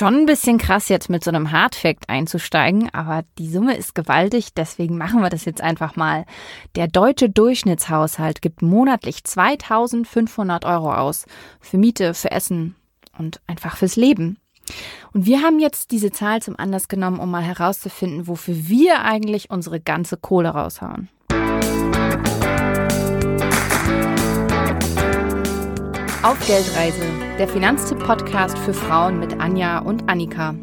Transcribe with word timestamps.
schon 0.00 0.14
ein 0.14 0.24
bisschen 0.24 0.56
krass, 0.56 0.88
jetzt 0.88 1.10
mit 1.10 1.22
so 1.22 1.30
einem 1.30 1.52
Hardfact 1.52 2.08
einzusteigen, 2.08 2.88
aber 2.94 3.22
die 3.36 3.50
Summe 3.50 3.76
ist 3.76 3.94
gewaltig, 3.94 4.54
deswegen 4.54 4.96
machen 4.96 5.20
wir 5.20 5.28
das 5.28 5.44
jetzt 5.44 5.60
einfach 5.60 5.94
mal. 5.94 6.24
Der 6.74 6.88
deutsche 6.88 7.28
Durchschnittshaushalt 7.28 8.40
gibt 8.40 8.62
monatlich 8.62 9.24
2500 9.24 10.64
Euro 10.64 10.94
aus. 10.94 11.26
Für 11.60 11.76
Miete, 11.76 12.14
für 12.14 12.30
Essen 12.30 12.76
und 13.18 13.42
einfach 13.46 13.76
fürs 13.76 13.96
Leben. 13.96 14.38
Und 15.12 15.26
wir 15.26 15.42
haben 15.42 15.58
jetzt 15.58 15.90
diese 15.90 16.10
Zahl 16.10 16.40
zum 16.40 16.58
Anlass 16.58 16.88
genommen, 16.88 17.20
um 17.20 17.30
mal 17.30 17.42
herauszufinden, 17.42 18.26
wofür 18.26 18.56
wir 18.56 19.04
eigentlich 19.04 19.50
unsere 19.50 19.80
ganze 19.80 20.16
Kohle 20.16 20.48
raushauen. 20.48 21.10
Auf 26.22 26.38
Geldreise, 26.46 27.00
der 27.38 27.48
Finanztipp-Podcast 27.48 28.58
für 28.58 28.74
Frauen 28.74 29.18
mit 29.18 29.40
Anja 29.40 29.78
und 29.78 30.10
Annika. 30.10 30.54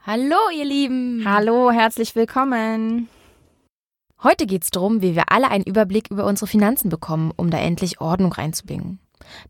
Hallo, 0.00 0.38
ihr 0.56 0.64
Lieben. 0.64 1.24
Hallo, 1.26 1.70
herzlich 1.70 2.16
willkommen. 2.16 3.10
Heute 4.22 4.46
geht 4.46 4.64
es 4.64 4.70
darum, 4.70 5.02
wie 5.02 5.14
wir 5.14 5.30
alle 5.30 5.50
einen 5.50 5.64
Überblick 5.64 6.10
über 6.10 6.24
unsere 6.24 6.46
Finanzen 6.46 6.88
bekommen, 6.88 7.34
um 7.36 7.50
da 7.50 7.58
endlich 7.58 8.00
Ordnung 8.00 8.32
reinzubringen. 8.32 8.98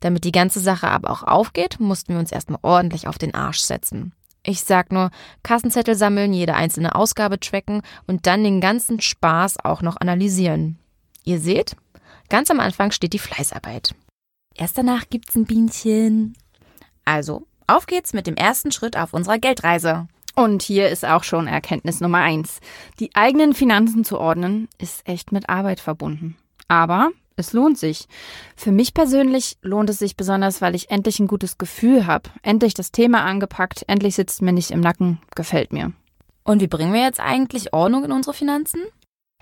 Damit 0.00 0.24
die 0.24 0.33
ganze 0.33 0.59
Sache 0.59 0.88
aber 0.88 1.11
auch 1.11 1.23
aufgeht, 1.23 1.78
mussten 1.78 2.14
wir 2.14 2.19
uns 2.19 2.33
erstmal 2.33 2.59
ordentlich 2.62 3.06
auf 3.06 3.16
den 3.16 3.33
Arsch 3.33 3.61
setzen. 3.61 4.12
Ich 4.42 4.62
sag 4.62 4.91
nur, 4.91 5.11
Kassenzettel 5.45 5.95
sammeln, 5.95 6.33
jede 6.33 6.55
einzelne 6.55 6.97
Ausgabe 6.97 7.38
tracken 7.38 7.83
und 8.09 8.27
dann 8.27 8.42
den 8.42 8.61
ganzen 8.61 9.00
Spaß 9.00 9.64
auch 9.64 9.83
noch 9.83 9.98
analysieren. 9.98 10.80
Ihr 11.23 11.38
seht, 11.38 11.77
ganz 12.28 12.50
am 12.50 12.59
Anfang 12.59 12.91
steht 12.91 13.12
die 13.12 13.20
Fleißarbeit. 13.20 13.95
Erst 14.56 14.78
danach 14.78 15.05
gibt's 15.10 15.34
ein 15.34 15.45
Bienchen. 15.45 16.37
Also, 17.05 17.47
auf 17.66 17.87
geht's 17.87 18.12
mit 18.12 18.27
dem 18.27 18.37
ersten 18.37 18.73
Schritt 18.73 18.97
auf 18.97 19.12
unserer 19.12 19.38
Geldreise. 19.38 20.09
Und 20.34 20.62
hier 20.62 20.88
ist 20.88 21.05
auch 21.05 21.24
schon 21.24 21.47
Erkenntnis 21.47 22.00
Nummer 22.00 22.19
eins. 22.19 22.61
Die 23.00 23.14
eigenen 23.14 23.55
Finanzen 23.55 24.05
zu 24.05 24.19
ordnen, 24.19 24.69
ist 24.78 25.06
echt 25.08 25.33
mit 25.33 25.48
Arbeit 25.48 25.81
verbunden. 25.81 26.36
Aber 26.69 27.11
es 27.36 27.53
lohnt 27.53 27.78
sich. 27.78 28.06
Für 28.55 28.72
mich 28.72 28.94
persönlich 28.94 29.58
lohnt 29.62 29.91
es 29.91 29.98
sich 29.98 30.16
besonders, 30.16 30.62
weil 30.62 30.75
ich 30.75 30.91
endlich 30.91 31.20
ein 31.20 31.27
gutes 31.27 31.59
Gefühl 31.59 32.06
habe. 32.06 32.31
Endlich 32.42 32.75
das 32.75 32.92
Thema 32.92 33.25
angepackt, 33.25 33.84
endlich 33.88 34.14
sitzt 34.14 34.42
mir 34.42 34.53
nicht 34.53 34.70
im 34.70 34.81
Nacken, 34.81 35.20
gefällt 35.34 35.72
mir. 35.72 35.92
Und 36.44 36.62
wie 36.62 36.66
bringen 36.66 36.94
wir 36.94 37.03
jetzt 37.03 37.20
eigentlich 37.20 37.72
Ordnung 37.75 38.05
in 38.05 38.12
unsere 38.12 38.34
Finanzen? 38.34 38.81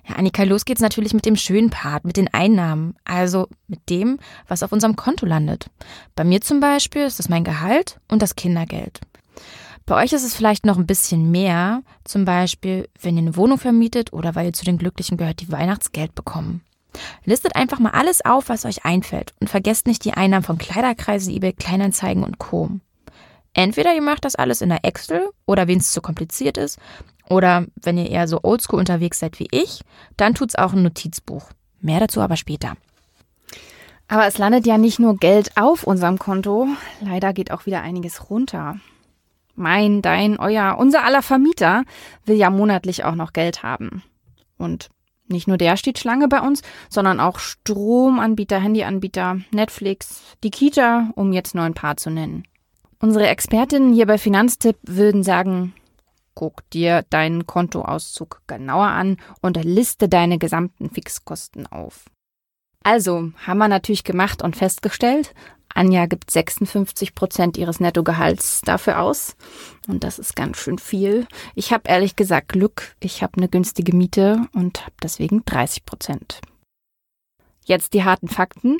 Ja, 0.07 0.17
Annika, 0.17 0.43
los 0.43 0.65
geht's 0.65 0.83
natürlich 0.83 1.15
mit 1.15 1.25
dem 1.25 1.37
schönen 1.37 1.71
Part, 1.71 2.05
mit 2.05 2.17
den 2.17 2.33
Einnahmen, 2.33 2.95
also 3.05 3.49
mit 3.69 3.89
dem, 3.89 4.19
was 4.49 4.63
auf 4.63 4.73
unserem 4.73 4.97
Konto 4.97 5.25
landet. 5.25 5.71
Bei 6.15 6.25
mir 6.25 6.41
zum 6.41 6.61
Beispiel 6.61 7.03
ist 7.03 7.19
das 7.19 7.29
mein 7.29 7.45
Gehalt 7.45 8.01
und 8.09 8.21
das 8.21 8.37
Kindergeld. 8.37 9.01
Bei 9.87 10.03
euch 10.03 10.13
ist 10.13 10.25
es 10.25 10.35
vielleicht 10.35 10.65
noch 10.65 10.79
ein 10.79 10.87
bisschen 10.87 11.31
mehr, 11.31 11.83
zum 12.05 12.25
Beispiel, 12.25 12.89
wenn 13.01 13.17
ihr 13.17 13.23
eine 13.23 13.37
Wohnung 13.37 13.59
vermietet 13.59 14.13
oder 14.13 14.35
weil 14.35 14.47
ihr 14.47 14.53
zu 14.53 14.65
den 14.65 14.79
Glücklichen 14.79 15.17
gehört, 15.17 15.41
die 15.41 15.53
Weihnachtsgeld 15.53 16.15
bekommen. 16.15 16.63
Listet 17.25 17.57
einfach 17.57 17.81
mal 17.81 17.91
alles 17.91 18.25
auf, 18.25 18.49
was 18.49 18.65
euch 18.65 18.85
einfällt 18.85 19.35
und 19.41 19.51
vergesst 19.51 19.87
nicht 19.87 20.05
die 20.05 20.15
Einnahmen 20.15 20.45
von 20.45 20.59
Kleiderkreisen, 20.59 21.35
eBay, 21.35 21.53
Kleinanzeigen 21.53 22.25
und 22.25 22.39
Co. 22.39 22.71
Entweder 23.55 23.95
ihr 23.95 24.03
macht 24.03 24.25
das 24.25 24.35
alles 24.35 24.61
in 24.61 24.69
der 24.69 24.85
Excel 24.85 25.31
oder 25.47 25.69
wenn 25.69 25.79
es 25.79 25.93
zu 25.93 26.03
kompliziert 26.03 26.59
ist 26.59 26.79
oder 27.29 27.67
wenn 27.81 27.97
ihr 27.97 28.11
eher 28.11 28.29
so 28.29 28.41
oldschool 28.43 28.81
unterwegs 28.81 29.21
seid 29.21 29.39
wie 29.39 29.49
ich, 29.51 29.81
dann 30.17 30.35
tut's 30.35 30.57
auch 30.57 30.73
ein 30.73 30.83
Notizbuch. 30.83 31.51
Mehr 31.81 32.01
dazu 32.01 32.21
aber 32.21 32.37
später. 32.37 32.75
Aber 34.09 34.27
es 34.27 34.39
landet 34.39 34.67
ja 34.67 34.77
nicht 34.77 34.99
nur 34.99 35.17
Geld 35.17 35.57
auf 35.57 35.85
unserem 35.85 36.19
Konto, 36.19 36.69
leider 37.01 37.33
geht 37.33 37.51
auch 37.51 37.65
wieder 37.65 37.81
einiges 37.81 38.29
runter. 38.29 38.79
Mein, 39.55 40.03
dein, 40.03 40.39
euer, 40.39 40.77
unser 40.79 41.05
aller 41.05 41.23
Vermieter 41.23 41.85
will 42.27 42.37
ja 42.37 42.51
monatlich 42.51 43.05
auch 43.05 43.15
noch 43.15 43.33
Geld 43.33 43.63
haben. 43.63 44.03
Und 44.59 44.91
nicht 45.27 45.49
nur 45.49 45.57
der 45.57 45.77
steht 45.77 45.99
Schlange 45.99 46.29
bei 46.29 46.41
uns, 46.41 46.63
sondern 46.91 47.21
auch 47.21 47.39
Stromanbieter, 47.39 48.59
Handyanbieter, 48.61 49.39
Netflix, 49.53 50.23
die 50.43 50.51
Kita, 50.51 51.11
um 51.15 51.33
jetzt 51.33 51.55
nur 51.55 51.65
ein 51.65 51.75
paar 51.75 51.97
zu 51.97 52.11
nennen. 52.11 52.45
Unsere 53.05 53.27
Expertinnen 53.27 53.93
hier 53.93 54.07
bei 54.07 54.17
Finanztipp 54.17 54.79
würden 54.85 55.23
sagen, 55.23 55.75
guck 56.35 56.63
dir 56.71 57.05
deinen 57.11 57.47
Kontoauszug 57.47 58.41
genauer 58.47 58.87
an 58.87 59.19
und 59.43 59.63
liste 59.63 60.09
deine 60.09 60.39
gesamten 60.39 60.89
Fixkosten 60.89 61.67
auf. 61.67 62.07
Also 62.83 63.33
haben 63.47 63.59
wir 63.59 63.69
natürlich 63.69 64.05
gemacht 64.05 64.41
und 64.41 64.57
festgestellt, 64.57 65.35
Anja 65.75 66.07
gibt 66.07 66.31
56 66.31 67.15
Prozent 67.15 67.59
ihres 67.59 67.79
Nettogehalts 67.79 68.63
dafür 68.63 69.01
aus. 69.01 69.37
Und 69.87 70.03
das 70.03 70.19
ist 70.19 70.35
ganz 70.35 70.57
schön 70.57 70.79
viel. 70.79 71.27
Ich 71.55 71.75
habe 71.75 71.91
ehrlich 71.91 72.17
gesagt 72.17 72.49
Glück. 72.49 72.97
Ich 73.01 73.23
habe 73.23 73.37
eine 73.37 73.51
günstige 73.51 73.95
Miete 73.95 74.49
und 74.55 74.81
habe 74.81 74.95
deswegen 75.03 75.45
30 75.45 75.85
Prozent. 75.85 76.41
Jetzt 77.67 77.93
die 77.93 78.05
harten 78.05 78.29
Fakten. 78.29 78.79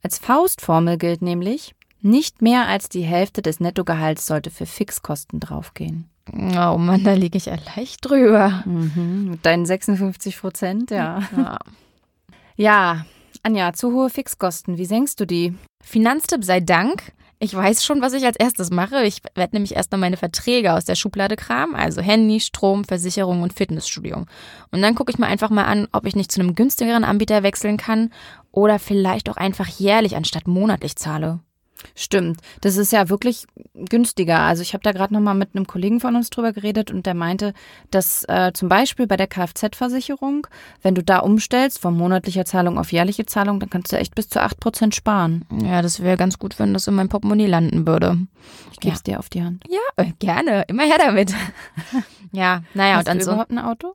Als 0.00 0.18
Faustformel 0.18 0.96
gilt 0.96 1.22
nämlich, 1.22 1.74
nicht 2.04 2.42
mehr 2.42 2.68
als 2.68 2.88
die 2.88 3.02
Hälfte 3.02 3.42
des 3.42 3.60
Nettogehalts 3.60 4.26
sollte 4.26 4.50
für 4.50 4.66
Fixkosten 4.66 5.40
draufgehen. 5.40 6.08
Oh 6.32 6.78
Mann, 6.78 7.04
da 7.04 7.12
liege 7.12 7.36
ich 7.36 7.46
ja 7.46 7.56
leicht 7.76 8.04
drüber. 8.04 8.62
Mhm, 8.64 9.30
mit 9.32 9.46
deinen 9.46 9.66
56 9.66 10.38
Prozent, 10.38 10.90
ja. 10.90 11.22
ja. 11.36 11.58
Ja, 12.56 13.04
Anja, 13.42 13.72
zu 13.72 13.92
hohe 13.92 14.10
Fixkosten, 14.10 14.78
wie 14.78 14.86
senkst 14.86 15.20
du 15.20 15.26
die? 15.26 15.54
Finanztipp 15.82 16.44
sei 16.44 16.60
Dank. 16.60 17.12
Ich 17.40 17.54
weiß 17.54 17.84
schon, 17.84 18.00
was 18.00 18.14
ich 18.14 18.24
als 18.24 18.36
erstes 18.36 18.70
mache. 18.70 19.04
Ich 19.04 19.20
werde 19.34 19.56
nämlich 19.56 19.74
erst 19.74 19.92
noch 19.92 19.98
meine 19.98 20.16
Verträge 20.16 20.72
aus 20.72 20.84
der 20.84 20.94
Schublade 20.94 21.36
kramen, 21.36 21.74
also 21.74 22.00
Handy, 22.00 22.40
Strom, 22.40 22.84
Versicherung 22.84 23.42
und 23.42 23.52
Fitnessstudio. 23.52 24.24
Und 24.70 24.82
dann 24.82 24.94
gucke 24.94 25.10
ich 25.10 25.18
mir 25.18 25.26
einfach 25.26 25.50
mal 25.50 25.64
an, 25.64 25.88
ob 25.92 26.06
ich 26.06 26.16
nicht 26.16 26.32
zu 26.32 26.40
einem 26.40 26.54
günstigeren 26.54 27.04
Anbieter 27.04 27.42
wechseln 27.42 27.76
kann 27.76 28.12
oder 28.50 28.78
vielleicht 28.78 29.28
auch 29.28 29.36
einfach 29.36 29.66
jährlich 29.66 30.16
anstatt 30.16 30.46
monatlich 30.46 30.96
zahle. 30.96 31.40
Stimmt, 31.94 32.40
das 32.60 32.76
ist 32.76 32.92
ja 32.92 33.08
wirklich 33.08 33.46
günstiger. 33.74 34.40
Also 34.40 34.62
ich 34.62 34.74
habe 34.74 34.82
da 34.82 34.92
gerade 34.92 35.12
noch 35.12 35.20
mal 35.20 35.34
mit 35.34 35.54
einem 35.54 35.66
Kollegen 35.66 36.00
von 36.00 36.16
uns 36.16 36.30
drüber 36.30 36.52
geredet 36.52 36.90
und 36.90 37.06
der 37.06 37.14
meinte, 37.14 37.52
dass 37.90 38.24
äh, 38.28 38.52
zum 38.52 38.68
Beispiel 38.68 39.06
bei 39.06 39.16
der 39.16 39.26
Kfz-Versicherung, 39.26 40.46
wenn 40.82 40.94
du 40.94 41.02
da 41.02 41.18
umstellst 41.18 41.80
von 41.80 41.96
monatlicher 41.96 42.44
Zahlung 42.44 42.78
auf 42.78 42.92
jährliche 42.92 43.26
Zahlung, 43.26 43.60
dann 43.60 43.70
kannst 43.70 43.92
du 43.92 43.96
echt 43.96 44.14
bis 44.14 44.28
zu 44.28 44.40
8% 44.40 44.94
sparen. 44.94 45.44
Ja, 45.62 45.82
das 45.82 46.02
wäre 46.02 46.16
ganz 46.16 46.38
gut, 46.38 46.58
wenn 46.58 46.72
das 46.72 46.86
in 46.86 46.94
mein 46.94 47.08
Portemonnaie 47.08 47.46
landen 47.46 47.86
würde. 47.86 48.18
Ich 48.72 48.80
gebe 48.80 48.94
es 48.94 49.02
ja. 49.06 49.14
dir 49.14 49.18
auf 49.18 49.28
die 49.28 49.42
Hand. 49.42 49.64
Ja, 49.68 50.04
äh, 50.04 50.12
gerne. 50.18 50.64
Immer 50.68 50.84
her 50.84 50.98
damit. 50.98 51.34
ja, 52.32 52.62
naja, 52.74 52.94
Hast 52.94 53.00
und 53.00 53.08
dann 53.08 53.18
du 53.18 53.24
so. 53.24 53.30
überhaupt 53.32 53.50
ein 53.50 53.58
Auto? 53.58 53.94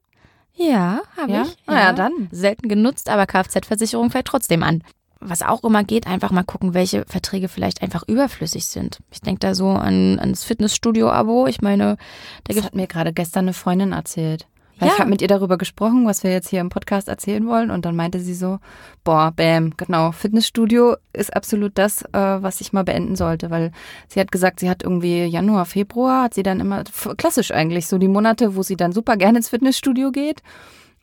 Ja, 0.56 1.02
habe 1.16 1.32
ja? 1.32 1.42
ich. 1.44 1.58
Na 1.68 1.80
ja, 1.80 1.94
dann. 1.94 2.28
Selten 2.32 2.68
genutzt, 2.68 3.10
aber 3.10 3.26
Kfz-Versicherung 3.26 4.12
fällt 4.12 4.26
trotzdem 4.26 4.64
an 4.64 4.84
was 5.20 5.42
auch 5.42 5.64
immer 5.64 5.84
geht, 5.84 6.08
einfach 6.08 6.32
mal 6.32 6.44
gucken, 6.44 6.74
welche 6.74 7.06
Verträge 7.06 7.50
vielleicht 7.50 7.82
einfach 7.82 8.04
überflüssig 8.08 8.66
sind. 8.66 9.00
Ich 9.12 9.22
denke 9.22 9.40
da 9.40 9.54
so 9.54 9.70
an, 9.70 10.18
an 10.20 10.30
das 10.30 10.44
Fitnessstudio-Abo. 10.46 11.48
Ich 11.48 11.62
meine, 11.62 11.98
da 12.46 12.54
das 12.54 12.64
hat 12.64 12.76
mir 12.76 12.88
gerade 12.88 13.12
gestern 13.12 13.46
eine 13.46 13.54
Freundin 13.54 13.92
erzählt. 13.92 14.48
Weil 14.80 14.88
ja. 14.88 14.94
ich 14.94 15.00
habe 15.02 15.10
mit 15.10 15.22
ihr 15.22 15.28
darüber 15.28 15.58
gesprochen, 15.58 16.06
was 16.06 16.24
wir 16.24 16.32
jetzt 16.32 16.48
hier 16.48 16.62
im 16.62 16.70
Podcast 16.70 17.10
erzählen 17.10 17.46
wollen. 17.48 17.70
Und 17.70 17.84
dann 17.84 17.98
meinte 17.98 18.22
sie 18.22 18.34
so, 18.34 18.60
boah, 19.04 19.34
bam, 19.36 19.74
genau, 19.76 20.14
Fitnessstudio 20.14 20.96
ist 21.12 21.36
absolut 21.36 21.78
das, 21.78 22.02
äh, 22.04 22.12
was 22.14 22.62
ich 22.62 22.72
mal 22.72 22.86
beenden 22.86 23.18
sollte. 23.18 23.50
Weil 23.50 23.74
sie 24.08 24.22
hat 24.22 24.32
gesagt, 24.32 24.62
sie 24.62 24.70
hat 24.70 24.84
irgendwie 24.84 25.26
Januar, 25.26 25.66
Februar, 25.66 26.24
hat 26.24 26.34
sie 26.34 26.44
dann 26.44 26.62
immer, 26.62 26.86
klassisch 27.18 27.52
eigentlich, 27.52 27.88
so 27.88 27.98
die 27.98 28.08
Monate, 28.08 28.56
wo 28.56 28.64
sie 28.64 28.78
dann 28.78 28.94
super 28.94 29.18
gerne 29.18 29.40
ins 29.40 29.50
Fitnessstudio 29.50 30.12
geht. 30.12 30.42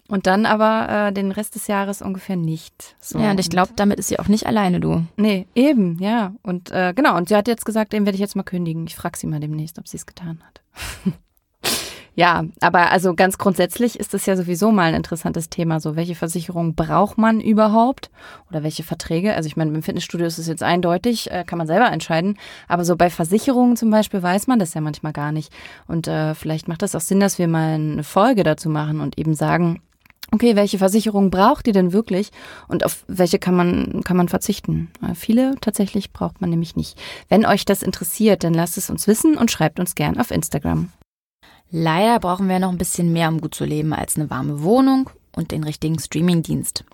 Und 0.09 0.27
dann 0.27 0.47
aber 0.47 1.09
äh, 1.09 1.13
den 1.13 1.33
Rest 1.33 1.57
des 1.57 1.67
Jahres 1.67 2.01
ungefähr 2.01 2.37
nicht. 2.37 2.97
So. 3.01 3.19
Ja, 3.19 3.33
und 3.33 3.41
ich 3.41 3.51
glaube, 3.51 3.73
damit 3.75 3.99
ist 3.99 4.09
sie 4.09 4.21
auch 4.21 4.29
nicht 4.29 4.47
alleine, 4.47 4.79
du. 4.79 5.05
Nee, 5.17 5.47
eben, 5.55 5.99
ja. 5.99 6.33
Und 6.43 6.71
äh, 6.71 6.93
genau, 6.95 7.17
und 7.17 7.29
sie 7.29 7.37
hat 7.37 7.49
jetzt 7.49 7.65
gesagt, 7.65 7.93
den 7.93 8.05
werde 8.05 8.15
ich 8.15 8.21
jetzt 8.21 8.37
mal 8.37 8.45
kündigen. 8.45 8.87
Ich 8.87 8.95
frage 8.95 9.19
sie 9.19 9.27
mal 9.27 9.41
demnächst, 9.41 9.79
ob 9.79 9.89
sie 9.89 9.97
es 9.97 10.07
getan 10.07 10.41
hat. 10.47 10.61
ja, 12.15 12.45
aber 12.61 12.93
also 12.93 13.15
ganz 13.15 13.37
grundsätzlich 13.37 13.99
ist 13.99 14.15
das 14.15 14.27
ja 14.27 14.37
sowieso 14.37 14.71
mal 14.71 14.91
ein 14.91 14.95
interessantes 14.95 15.51
Thema. 15.51 15.81
So, 15.81 15.97
welche 15.97 16.15
Versicherung 16.15 16.77
braucht 16.77 17.19
man 17.19 17.41
überhaupt? 17.41 18.11
Oder 18.49 18.63
welche 18.63 18.85
Verträge? 18.85 19.35
Also 19.35 19.49
ich 19.49 19.57
meine, 19.57 19.75
im 19.75 19.83
Fitnessstudio 19.83 20.29
ist 20.29 20.39
es 20.39 20.47
jetzt 20.47 20.63
eindeutig, 20.63 21.33
äh, 21.33 21.43
kann 21.45 21.59
man 21.59 21.67
selber 21.67 21.91
entscheiden. 21.91 22.39
Aber 22.69 22.85
so 22.85 22.95
bei 22.95 23.11
Versicherungen 23.11 23.77
zum 23.77 23.91
Beispiel 23.91 24.23
weiß 24.23 24.47
man 24.47 24.61
das 24.61 24.73
ja 24.73 24.81
manchmal 24.81 25.13
gar 25.13 25.33
nicht. 25.33 25.53
Und 25.89 26.07
äh, 26.07 26.37
vielleicht 26.37 26.69
macht 26.69 26.83
das 26.83 26.95
auch 26.95 27.01
Sinn, 27.01 27.19
dass 27.19 27.41
wir 27.41 27.49
mal 27.49 27.75
eine 27.75 28.05
Folge 28.05 28.45
dazu 28.45 28.71
machen 28.71 29.01
und 29.01 29.19
eben 29.19 29.35
sagen, 29.35 29.81
okay, 30.33 30.57
welche 30.57 30.79
Versicherung 30.79 31.31
braucht 31.31 31.67
ihr 31.67 31.73
denn 31.73 31.93
wirklich 31.93 32.31
und 32.69 32.85
auf 32.85 33.05
welche 33.09 33.39
kann 33.39 33.55
man, 33.55 34.03
kann 34.05 34.17
man 34.17 34.29
verzichten? 34.29 34.91
Viele 35.15 35.55
tatsächlich 35.61 36.13
braucht 36.13 36.41
man 36.41 36.51
nämlich 36.51 36.77
nicht. 36.77 36.99
Wenn 37.29 37.47
euch 37.47 37.65
das 37.65 37.83
interessiert, 37.83 38.45
dann 38.45 38.55
lasst 38.55 38.79
es 38.79 38.91
uns 38.91 39.07
wissen 39.07 39.37
und 39.37 39.51
schreibt 39.51 39.81
uns 39.81 39.95
gern 39.95 40.19
auf 40.19 40.31
Instagram. 40.31 40.91
Leider 41.71 42.21
brauchen 42.21 42.49
wir 42.49 42.59
noch 42.59 42.71
ein 42.71 42.79
bisschen 42.79 43.13
mehr, 43.13 43.29
um 43.29 43.41
gut 43.41 43.55
zu 43.55 43.65
leben, 43.65 43.93
als 43.93 44.17
eine 44.17 44.31
warme 44.31 44.63
Wohnung 44.63 45.11
und 45.35 45.51
den 45.51 45.65
richtigen 45.65 45.99
Streamingdienst. 45.99 46.85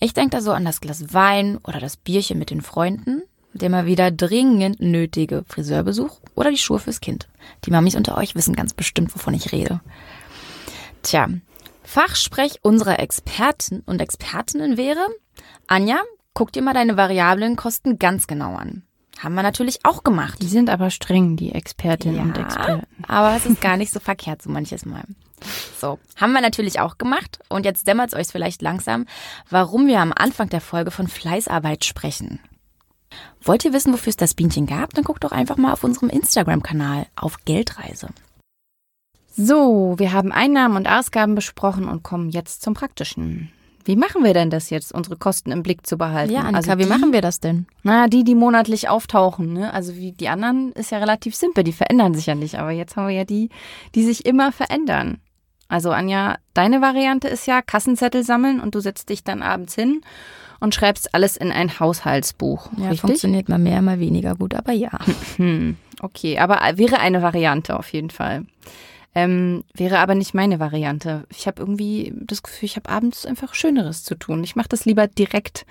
Ich 0.00 0.14
denke 0.14 0.30
da 0.30 0.40
so 0.40 0.52
an 0.52 0.64
das 0.64 0.80
Glas 0.80 1.12
Wein 1.12 1.58
oder 1.64 1.78
das 1.78 1.96
Bierchen 1.96 2.38
mit 2.38 2.50
den 2.50 2.62
Freunden, 2.62 3.22
der 3.52 3.70
mal 3.70 3.86
wieder 3.86 4.10
dringend 4.10 4.80
nötige 4.80 5.44
Friseurbesuch 5.48 6.20
oder 6.34 6.50
die 6.50 6.58
Schuhe 6.58 6.78
fürs 6.78 7.00
Kind. 7.00 7.28
Die 7.64 7.70
Mamis 7.70 7.96
unter 7.96 8.16
euch 8.16 8.34
wissen 8.34 8.54
ganz 8.54 8.74
bestimmt, 8.74 9.14
wovon 9.14 9.34
ich 9.34 9.52
rede. 9.52 9.80
Tja, 11.02 11.28
Fachsprech 11.88 12.58
unserer 12.60 12.98
Experten 12.98 13.80
und 13.86 14.02
Expertinnen 14.02 14.76
wäre, 14.76 15.00
Anja, 15.68 15.96
guck 16.34 16.52
dir 16.52 16.60
mal 16.60 16.74
deine 16.74 16.98
variablen 16.98 17.56
Kosten 17.56 17.98
ganz 17.98 18.26
genau 18.26 18.56
an. 18.56 18.82
Haben 19.18 19.34
wir 19.34 19.42
natürlich 19.42 19.86
auch 19.86 20.04
gemacht. 20.04 20.38
Die 20.42 20.48
sind 20.48 20.68
aber 20.68 20.90
streng, 20.90 21.36
die 21.36 21.52
Expertinnen 21.52 22.16
ja, 22.18 22.22
und 22.24 22.36
Experten. 22.36 22.86
Aber 23.08 23.34
es 23.34 23.46
ist 23.46 23.60
gar 23.62 23.78
nicht 23.78 23.90
so 23.90 24.00
verkehrt, 24.00 24.42
so 24.42 24.50
manches 24.50 24.84
Mal. 24.84 25.04
So, 25.80 25.98
haben 26.16 26.34
wir 26.34 26.42
natürlich 26.42 26.78
auch 26.78 26.98
gemacht. 26.98 27.38
Und 27.48 27.64
jetzt 27.64 27.88
dämmert 27.88 28.12
es 28.12 28.18
euch 28.18 28.26
vielleicht 28.26 28.60
langsam, 28.60 29.06
warum 29.48 29.86
wir 29.86 30.00
am 30.00 30.12
Anfang 30.14 30.50
der 30.50 30.60
Folge 30.60 30.90
von 30.90 31.08
Fleißarbeit 31.08 31.86
sprechen. 31.86 32.38
Wollt 33.40 33.64
ihr 33.64 33.72
wissen, 33.72 33.94
wofür 33.94 34.10
es 34.10 34.18
das 34.18 34.34
Bienchen 34.34 34.66
gab? 34.66 34.92
Dann 34.92 35.04
guckt 35.04 35.24
doch 35.24 35.32
einfach 35.32 35.56
mal 35.56 35.72
auf 35.72 35.84
unserem 35.84 36.10
Instagram-Kanal 36.10 37.06
auf 37.16 37.46
Geldreise. 37.46 38.10
So, 39.40 39.94
wir 39.98 40.12
haben 40.12 40.32
Einnahmen 40.32 40.76
und 40.76 40.88
Ausgaben 40.88 41.36
besprochen 41.36 41.88
und 41.88 42.02
kommen 42.02 42.28
jetzt 42.28 42.60
zum 42.60 42.74
Praktischen. 42.74 43.52
Wie 43.84 43.94
machen 43.94 44.24
wir 44.24 44.34
denn 44.34 44.50
das 44.50 44.68
jetzt, 44.68 44.92
unsere 44.92 45.16
Kosten 45.16 45.52
im 45.52 45.62
Blick 45.62 45.86
zu 45.86 45.96
behalten? 45.96 46.32
Ja, 46.32 46.40
Annika, 46.40 46.56
also 46.56 46.72
wie 46.72 46.82
die, 46.82 46.88
machen 46.88 47.12
wir 47.12 47.22
das 47.22 47.38
denn? 47.38 47.66
Na, 47.84 48.08
die, 48.08 48.24
die 48.24 48.34
monatlich 48.34 48.88
auftauchen. 48.88 49.52
Ne? 49.52 49.72
Also 49.72 49.94
wie 49.94 50.10
die 50.10 50.28
anderen 50.28 50.72
ist 50.72 50.90
ja 50.90 50.98
relativ 50.98 51.36
simpel, 51.36 51.62
die 51.62 51.72
verändern 51.72 52.14
sich 52.14 52.26
ja 52.26 52.34
nicht. 52.34 52.58
Aber 52.58 52.72
jetzt 52.72 52.96
haben 52.96 53.06
wir 53.06 53.14
ja 53.14 53.24
die, 53.24 53.50
die 53.94 54.02
sich 54.02 54.26
immer 54.26 54.50
verändern. 54.50 55.18
Also 55.68 55.92
Anja, 55.92 56.38
deine 56.52 56.80
Variante 56.80 57.28
ist 57.28 57.46
ja 57.46 57.62
Kassenzettel 57.62 58.24
sammeln 58.24 58.58
und 58.58 58.74
du 58.74 58.80
setzt 58.80 59.08
dich 59.08 59.22
dann 59.22 59.42
abends 59.42 59.76
hin 59.76 60.00
und 60.58 60.74
schreibst 60.74 61.14
alles 61.14 61.36
in 61.36 61.52
ein 61.52 61.78
Haushaltsbuch. 61.78 62.70
Ja, 62.76 62.86
richtig? 62.86 63.02
funktioniert 63.02 63.48
mal 63.48 63.58
mehr, 63.58 63.82
mal 63.82 64.00
weniger 64.00 64.34
gut, 64.34 64.54
aber 64.54 64.72
ja. 64.72 64.90
Hm, 65.36 65.76
okay, 66.02 66.40
aber 66.40 66.58
wäre 66.74 66.98
eine 66.98 67.22
Variante 67.22 67.78
auf 67.78 67.92
jeden 67.92 68.10
Fall. 68.10 68.44
Ähm, 69.18 69.64
wäre 69.74 69.98
aber 69.98 70.14
nicht 70.14 70.32
meine 70.32 70.60
Variante. 70.60 71.24
Ich 71.28 71.48
habe 71.48 71.60
irgendwie 71.60 72.12
das 72.14 72.44
Gefühl, 72.44 72.66
ich 72.66 72.76
habe 72.76 72.88
abends 72.88 73.26
einfach 73.26 73.52
Schöneres 73.52 74.04
zu 74.04 74.14
tun. 74.14 74.44
Ich 74.44 74.54
mache 74.54 74.68
das 74.68 74.84
lieber 74.84 75.08
direkt. 75.08 75.66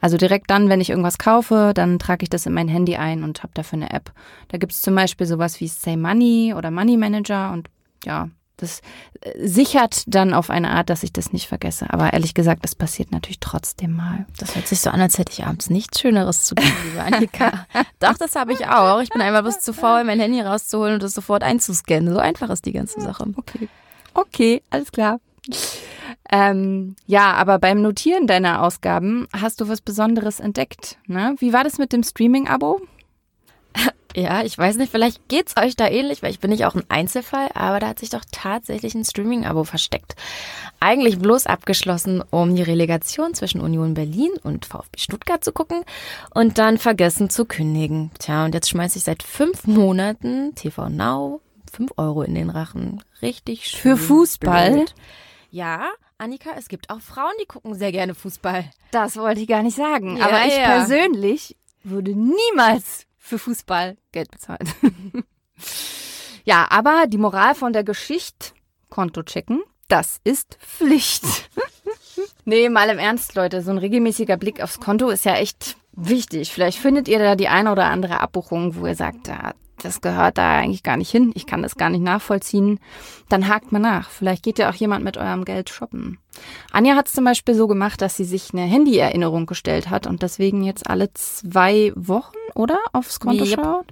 Also 0.00 0.16
direkt 0.16 0.50
dann, 0.50 0.68
wenn 0.68 0.80
ich 0.80 0.90
irgendwas 0.90 1.16
kaufe, 1.16 1.70
dann 1.76 2.00
trage 2.00 2.24
ich 2.24 2.28
das 2.28 2.46
in 2.46 2.54
mein 2.54 2.66
Handy 2.66 2.96
ein 2.96 3.22
und 3.22 3.44
habe 3.44 3.52
dafür 3.54 3.76
eine 3.76 3.92
App. 3.92 4.12
Da 4.48 4.58
gibt 4.58 4.72
es 4.72 4.82
zum 4.82 4.96
Beispiel 4.96 5.28
sowas 5.28 5.60
wie 5.60 5.68
Say 5.68 5.96
Money 5.96 6.54
oder 6.56 6.72
Money 6.72 6.96
Manager 6.96 7.52
und 7.52 7.70
ja, 8.04 8.30
das 8.58 8.80
äh, 9.20 9.46
sichert 9.46 10.02
dann 10.06 10.34
auf 10.34 10.50
eine 10.50 10.70
Art, 10.70 10.90
dass 10.90 11.02
ich 11.02 11.12
das 11.12 11.32
nicht 11.32 11.48
vergesse. 11.48 11.86
Aber 11.90 12.12
ehrlich 12.12 12.34
gesagt, 12.34 12.64
das 12.64 12.74
passiert 12.74 13.10
natürlich 13.10 13.40
trotzdem 13.40 13.96
mal. 13.96 14.26
Das 14.38 14.54
hört 14.54 14.68
sich 14.68 14.80
so 14.80 14.90
an, 14.90 15.00
als 15.00 15.18
hätte 15.18 15.32
ich 15.32 15.44
abends 15.44 15.70
nichts 15.70 16.00
Schöneres 16.00 16.44
zu 16.44 16.54
tun, 16.54 16.70
liebe 16.84 17.02
Annika. 17.02 17.66
Doch, 18.00 18.18
das 18.18 18.36
habe 18.36 18.52
ich 18.52 18.66
auch. 18.66 19.00
Ich 19.00 19.10
bin 19.10 19.22
einfach 19.22 19.42
bloß 19.42 19.60
zu 19.60 19.72
faul, 19.72 20.04
mein 20.04 20.20
Handy 20.20 20.40
rauszuholen 20.40 20.94
und 20.94 21.02
das 21.02 21.12
sofort 21.12 21.42
einzuscannen. 21.42 22.12
So 22.12 22.18
einfach 22.18 22.50
ist 22.50 22.66
die 22.66 22.72
ganze 22.72 23.00
Sache. 23.00 23.24
Okay. 23.36 23.68
Okay, 24.14 24.62
alles 24.70 24.92
klar. 24.92 25.20
Ähm, 26.30 26.96
ja, 27.06 27.32
aber 27.32 27.58
beim 27.58 27.80
Notieren 27.80 28.26
deiner 28.26 28.62
Ausgaben 28.62 29.28
hast 29.34 29.60
du 29.60 29.68
was 29.68 29.80
Besonderes 29.80 30.40
entdeckt. 30.40 30.98
Ne? 31.06 31.34
Wie 31.38 31.52
war 31.52 31.64
das 31.64 31.78
mit 31.78 31.92
dem 31.92 32.02
Streaming-Abo? 32.02 32.80
Ja, 34.16 34.42
ich 34.42 34.56
weiß 34.56 34.76
nicht, 34.76 34.90
vielleicht 34.90 35.28
geht's 35.28 35.56
euch 35.56 35.76
da 35.76 35.86
ähnlich, 35.86 36.22
weil 36.22 36.30
ich 36.30 36.40
bin 36.40 36.50
nicht 36.50 36.64
auch 36.64 36.74
ein 36.74 36.84
Einzelfall, 36.88 37.48
aber 37.54 37.78
da 37.78 37.88
hat 37.88 37.98
sich 37.98 38.10
doch 38.10 38.24
tatsächlich 38.32 38.94
ein 38.94 39.04
Streaming-Abo 39.04 39.64
versteckt. 39.64 40.16
Eigentlich 40.80 41.18
bloß 41.18 41.46
abgeschlossen, 41.46 42.22
um 42.30 42.56
die 42.56 42.62
Relegation 42.62 43.34
zwischen 43.34 43.60
Union 43.60 43.94
Berlin 43.94 44.30
und 44.42 44.64
VfB 44.64 44.98
Stuttgart 44.98 45.44
zu 45.44 45.52
gucken 45.52 45.84
und 46.34 46.58
dann 46.58 46.78
vergessen 46.78 47.28
zu 47.28 47.44
kündigen. 47.44 48.10
Tja, 48.18 48.44
und 48.46 48.54
jetzt 48.54 48.70
schmeiße 48.70 48.98
ich 48.98 49.04
seit 49.04 49.22
fünf 49.22 49.66
Monaten 49.66 50.54
TV 50.54 50.88
Now 50.88 51.40
fünf 51.70 51.92
Euro 51.96 52.22
in 52.22 52.34
den 52.34 52.50
Rachen. 52.50 53.02
Richtig 53.22 53.66
schön. 53.66 53.80
Für 53.80 53.96
Fußball? 53.96 54.72
Blöd. 54.72 54.94
Ja, 55.50 55.88
Annika, 56.18 56.50
es 56.58 56.68
gibt 56.68 56.90
auch 56.90 57.00
Frauen, 57.00 57.32
die 57.40 57.46
gucken 57.46 57.74
sehr 57.74 57.92
gerne 57.92 58.14
Fußball. 58.14 58.64
Das 58.90 59.16
wollte 59.16 59.40
ich 59.40 59.48
gar 59.48 59.62
nicht 59.62 59.76
sagen. 59.76 60.16
Ja, 60.16 60.26
aber 60.26 60.46
ich 60.46 60.56
ja. 60.56 60.64
persönlich 60.64 61.56
würde 61.84 62.12
niemals 62.12 63.06
für 63.28 63.38
Fußball 63.38 63.96
Geld 64.12 64.30
bezahlen. 64.30 64.68
ja, 66.44 66.66
aber 66.70 67.06
die 67.06 67.18
Moral 67.18 67.54
von 67.54 67.72
der 67.72 67.84
Geschichte, 67.84 68.52
Konto 68.88 69.22
checken, 69.22 69.62
das 69.88 70.20
ist 70.24 70.58
Pflicht. 70.60 71.24
nee, 72.44 72.68
mal 72.68 72.88
im 72.88 72.98
Ernst, 72.98 73.34
Leute, 73.34 73.62
so 73.62 73.70
ein 73.70 73.78
regelmäßiger 73.78 74.36
Blick 74.36 74.62
aufs 74.62 74.80
Konto 74.80 75.08
ist 75.10 75.24
ja 75.24 75.34
echt 75.36 75.76
wichtig. 75.92 76.52
Vielleicht 76.52 76.78
findet 76.78 77.08
ihr 77.08 77.18
da 77.18 77.36
die 77.36 77.48
eine 77.48 77.72
oder 77.72 77.86
andere 77.86 78.20
Abbuchung, 78.20 78.76
wo 78.76 78.86
ihr 78.86 78.94
sagt, 78.94 79.28
ja, 79.28 79.54
das 79.82 80.00
gehört 80.00 80.38
da 80.38 80.56
eigentlich 80.58 80.82
gar 80.82 80.96
nicht 80.96 81.10
hin, 81.10 81.32
ich 81.34 81.46
kann 81.46 81.62
das 81.62 81.76
gar 81.76 81.90
nicht 81.90 82.02
nachvollziehen, 82.02 82.78
dann 83.28 83.48
hakt 83.48 83.72
mal 83.72 83.78
nach. 83.78 84.10
Vielleicht 84.10 84.42
geht 84.42 84.58
ja 84.58 84.70
auch 84.70 84.74
jemand 84.74 85.04
mit 85.04 85.16
eurem 85.16 85.44
Geld 85.44 85.70
shoppen. 85.70 86.18
Anja 86.72 86.94
hat 86.94 87.06
es 87.08 87.12
zum 87.14 87.24
Beispiel 87.24 87.54
so 87.54 87.66
gemacht, 87.66 88.00
dass 88.02 88.16
sie 88.16 88.24
sich 88.24 88.52
eine 88.52 88.62
Handy-Erinnerung 88.62 89.46
gestellt 89.46 89.90
hat 89.90 90.06
und 90.06 90.22
deswegen 90.22 90.62
jetzt 90.62 90.88
alle 90.88 91.12
zwei 91.14 91.92
Wochen, 91.96 92.36
oder? 92.54 92.78
Aufs 92.92 93.20
Konto 93.20 93.44
Yep. 93.44 93.60
schaut. 93.60 93.86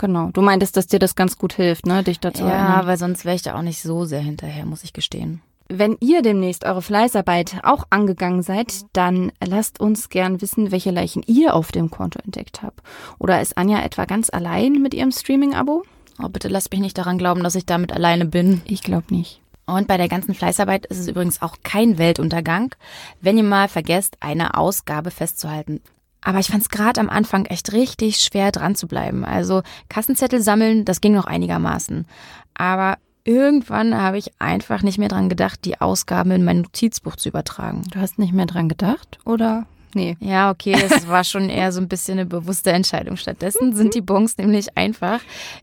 Genau. 0.00 0.30
Du 0.32 0.42
meintest, 0.42 0.76
dass 0.76 0.86
dir 0.86 1.00
das 1.00 1.16
ganz 1.16 1.38
gut 1.38 1.54
hilft, 1.54 1.84
ne? 1.86 2.04
Dich 2.04 2.20
dazu 2.20 2.44
Ja, 2.44 2.50
erinnern. 2.50 2.86
weil 2.86 2.96
sonst 2.98 3.24
wäre 3.24 3.34
ich 3.34 3.42
da 3.42 3.56
auch 3.56 3.62
nicht 3.62 3.82
so 3.82 4.04
sehr 4.04 4.20
hinterher, 4.20 4.64
muss 4.64 4.84
ich 4.84 4.92
gestehen. 4.92 5.40
Wenn 5.70 5.98
ihr 6.00 6.22
demnächst 6.22 6.64
eure 6.64 6.80
Fleißarbeit 6.80 7.58
auch 7.62 7.84
angegangen 7.90 8.42
seid, 8.42 8.86
dann 8.94 9.32
lasst 9.44 9.80
uns 9.80 10.08
gern 10.08 10.40
wissen, 10.40 10.72
welche 10.72 10.90
Leichen 10.90 11.22
ihr 11.26 11.54
auf 11.54 11.72
dem 11.72 11.90
Konto 11.90 12.18
entdeckt 12.24 12.62
habt. 12.62 12.80
Oder 13.18 13.42
ist 13.42 13.58
Anja 13.58 13.82
etwa 13.82 14.06
ganz 14.06 14.30
allein 14.30 14.80
mit 14.80 14.94
ihrem 14.94 15.12
Streaming-Abo? 15.12 15.82
Oh, 16.22 16.28
bitte 16.30 16.48
lasst 16.48 16.72
mich 16.72 16.80
nicht 16.80 16.96
daran 16.96 17.18
glauben, 17.18 17.42
dass 17.42 17.54
ich 17.54 17.66
damit 17.66 17.92
alleine 17.92 18.24
bin. 18.24 18.62
Ich 18.64 18.82
glaube 18.82 19.14
nicht. 19.14 19.42
Und 19.66 19.86
bei 19.86 19.98
der 19.98 20.08
ganzen 20.08 20.34
Fleißarbeit 20.34 20.86
ist 20.86 20.98
es 20.98 21.08
übrigens 21.08 21.42
auch 21.42 21.56
kein 21.62 21.98
Weltuntergang, 21.98 22.74
wenn 23.20 23.36
ihr 23.36 23.44
mal 23.44 23.68
vergesst, 23.68 24.16
eine 24.20 24.56
Ausgabe 24.56 25.10
festzuhalten. 25.10 25.82
Aber 26.22 26.38
ich 26.38 26.48
fand 26.48 26.62
es 26.62 26.70
gerade 26.70 26.98
am 26.98 27.10
Anfang 27.10 27.44
echt 27.44 27.74
richtig 27.74 28.20
schwer 28.20 28.52
dran 28.52 28.74
zu 28.74 28.88
bleiben. 28.88 29.24
Also 29.26 29.62
Kassenzettel 29.90 30.40
sammeln, 30.40 30.86
das 30.86 31.02
ging 31.02 31.12
noch 31.12 31.26
einigermaßen. 31.26 32.06
Aber 32.54 32.96
irgendwann 33.28 33.96
habe 34.00 34.18
ich 34.18 34.32
einfach 34.40 34.82
nicht 34.82 34.98
mehr 34.98 35.08
dran 35.08 35.28
gedacht, 35.28 35.64
die 35.64 35.80
Ausgaben 35.80 36.30
in 36.30 36.44
mein 36.44 36.62
Notizbuch 36.62 37.16
zu 37.16 37.28
übertragen. 37.28 37.82
Du 37.92 38.00
hast 38.00 38.18
nicht 38.18 38.32
mehr 38.32 38.46
dran 38.46 38.68
gedacht, 38.68 39.18
oder? 39.24 39.66
Nee. 39.94 40.16
Ja, 40.20 40.50
okay, 40.50 40.72
es 40.84 41.08
war 41.08 41.24
schon 41.24 41.48
eher 41.48 41.72
so 41.72 41.80
ein 41.80 41.88
bisschen 41.88 42.18
eine 42.18 42.26
bewusste 42.26 42.72
Entscheidung. 42.72 43.16
Stattdessen 43.16 43.74
sind 43.74 43.94
die 43.94 44.00
Bons 44.02 44.36
nämlich 44.38 44.76
einfach 44.76 45.20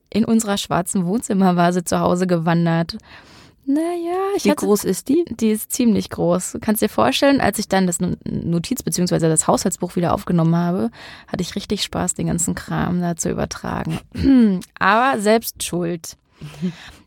in 0.09 0.25
unserer 0.25 0.57
schwarzen 0.57 1.05
Wohnzimmervase 1.05 1.83
zu 1.83 1.99
Hause 1.99 2.25
gewandert. 2.27 2.97
Naja, 3.67 4.13
ich 4.35 4.45
Wie 4.45 4.51
hatte, 4.51 4.65
groß 4.65 4.83
ist 4.83 5.09
die? 5.09 5.25
die 5.29 5.49
ist 5.49 5.71
ziemlich 5.71 6.11
groß. 6.11 6.51
Du 6.53 6.59
kannst 6.59 6.83
dir 6.83 6.89
vorstellen, 6.89 7.41
als 7.41 7.57
ich 7.57 7.67
dann 7.67 7.87
das 7.87 7.99
No- 7.99 8.15
Notiz- 8.23 8.83
bzw. 8.83 9.17
das 9.27 9.47
Haushaltsbuch 9.47 9.95
wieder 9.95 10.13
aufgenommen 10.13 10.55
habe, 10.55 10.91
hatte 11.27 11.41
ich 11.41 11.55
richtig 11.55 11.81
Spaß, 11.83 12.13
den 12.13 12.27
ganzen 12.27 12.53
Kram 12.53 13.01
da 13.01 13.15
zu 13.15 13.29
übertragen. 13.31 13.99
aber 14.79 15.19
selbst 15.19 15.63
schuld. 15.63 16.15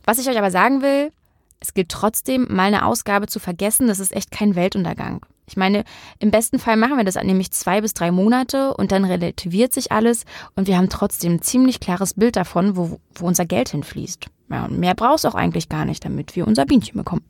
Was 0.08 0.16
ich 0.16 0.26
euch 0.26 0.38
aber 0.38 0.50
sagen 0.50 0.80
will, 0.80 1.12
es 1.60 1.74
gilt 1.74 1.90
trotzdem, 1.90 2.46
mal 2.48 2.68
eine 2.68 2.86
Ausgabe 2.86 3.26
zu 3.26 3.38
vergessen. 3.40 3.88
Das 3.88 4.00
ist 4.00 4.16
echt 4.16 4.30
kein 4.30 4.54
Weltuntergang. 4.54 5.20
Ich 5.46 5.58
meine, 5.58 5.84
im 6.18 6.30
besten 6.30 6.58
Fall 6.58 6.78
machen 6.78 6.96
wir 6.96 7.04
das 7.04 7.16
nämlich 7.16 7.50
zwei 7.50 7.82
bis 7.82 7.92
drei 7.92 8.10
Monate 8.10 8.72
und 8.72 8.90
dann 8.90 9.04
relativiert 9.04 9.74
sich 9.74 9.92
alles 9.92 10.24
und 10.56 10.66
wir 10.66 10.78
haben 10.78 10.88
trotzdem 10.88 11.34
ein 11.34 11.42
ziemlich 11.42 11.78
klares 11.78 12.14
Bild 12.14 12.36
davon, 12.36 12.74
wo, 12.74 13.00
wo 13.16 13.26
unser 13.26 13.44
Geld 13.44 13.68
hinfließt. 13.68 14.28
Ja, 14.50 14.64
und 14.64 14.78
mehr 14.78 14.94
brauchst 14.94 15.26
auch 15.26 15.34
eigentlich 15.34 15.68
gar 15.68 15.84
nicht, 15.84 16.02
damit 16.06 16.36
wir 16.36 16.46
unser 16.46 16.64
Bienchen 16.64 16.96
bekommen. 16.96 17.24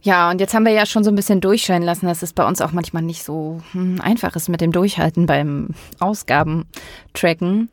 Ja, 0.00 0.30
und 0.30 0.40
jetzt 0.40 0.54
haben 0.54 0.64
wir 0.64 0.72
ja 0.72 0.86
schon 0.86 1.04
so 1.04 1.10
ein 1.10 1.16
bisschen 1.16 1.42
durchscheinen 1.42 1.84
lassen, 1.84 2.06
dass 2.06 2.22
es 2.22 2.32
bei 2.32 2.48
uns 2.48 2.62
auch 2.62 2.72
manchmal 2.72 3.02
nicht 3.02 3.24
so 3.24 3.60
hm, 3.72 4.00
einfach 4.00 4.34
ist 4.36 4.48
mit 4.48 4.62
dem 4.62 4.72
Durchhalten 4.72 5.26
beim 5.26 5.74
Ausgaben-Tracken. 5.98 7.68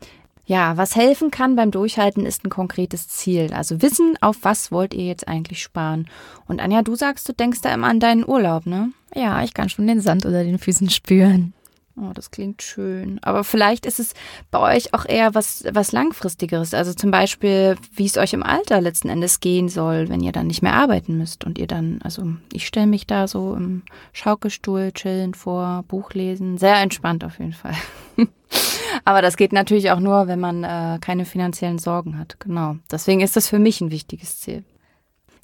Ja, 0.46 0.76
was 0.76 0.96
helfen 0.96 1.32
kann 1.32 1.56
beim 1.56 1.72
Durchhalten 1.72 2.26
ist 2.26 2.44
ein 2.44 2.50
konkretes 2.50 3.08
Ziel. 3.08 3.54
Also 3.54 3.82
wissen, 3.82 4.18
auf 4.20 4.40
was 4.42 4.72
wollt 4.72 4.94
ihr 4.94 5.06
jetzt 5.06 5.28
eigentlich 5.28 5.64
sparen. 5.64 6.08
Und 6.48 6.60
Anja, 6.60 6.82
du 6.82 6.96
sagst, 6.96 7.30
du 7.30 7.34
denkst 7.34 7.62
da 7.62 7.74
immer 7.74 7.88
an 7.88 8.02
deinen 8.02 8.28
Urlaub, 8.28 8.66
ne? 8.66 8.92
Ja, 9.16 9.44
ich 9.44 9.54
kann 9.54 9.70
schon 9.70 9.88
den 9.88 10.02
Sand 10.02 10.26
unter 10.26 10.44
den 10.44 10.60
Füßen 10.60 10.90
spüren. 10.90 11.54
Oh, 11.96 12.12
das 12.14 12.32
klingt 12.32 12.64
schön. 12.64 13.20
Aber 13.22 13.44
vielleicht 13.44 13.86
ist 13.86 14.00
es 14.00 14.16
bei 14.50 14.60
euch 14.76 14.96
auch 14.96 15.06
eher 15.06 15.36
was, 15.36 15.64
was 15.72 15.92
Langfristigeres. 15.92 16.74
Also 16.74 16.94
zum 16.94 17.12
Beispiel, 17.12 17.76
wie 17.96 18.06
es 18.06 18.18
euch 18.18 18.34
im 18.34 18.42
Alter 18.42 18.82
letzten 18.82 19.10
Endes 19.10 19.40
gehen 19.40 19.70
soll, 19.70 20.10
wenn 20.10 20.22
ihr 20.22 20.32
dann 20.32 20.48
nicht 20.48 20.64
mehr 20.64 20.74
arbeiten 20.74 21.18
müsst 21.20 21.46
und 21.46 21.60
ihr 21.60 21.68
dann, 21.68 22.00
also 22.04 22.26
ich 22.52 22.66
stelle 22.66 22.88
mich 22.88 23.06
da 23.06 23.28
so 23.28 23.54
im 23.54 23.84
Schaukelstuhl 24.12 24.92
chillen 24.92 25.36
vor, 25.36 25.84
Buch 25.88 26.14
lesen. 26.14 26.58
Sehr 26.58 26.78
entspannt 26.78 27.24
auf 27.24 27.38
jeden 27.38 27.54
Fall. 27.54 27.76
Aber 29.06 29.22
das 29.22 29.38
geht 29.38 29.54
natürlich 29.54 29.92
auch 29.92 30.00
nur, 30.00 30.28
wenn 30.28 30.40
man 30.40 30.64
äh, 30.64 30.98
keine 31.02 31.26
finanziellen 31.26 31.80
Sorgen 31.80 32.18
hat. 32.18 32.40
Genau. 32.40 32.78
Deswegen 32.92 33.22
ist 33.22 33.36
das 33.36 33.48
für 33.48 33.60
mich 33.60 33.82
ein 33.82 33.92
wichtiges 33.92 34.40
Ziel. 34.40 34.64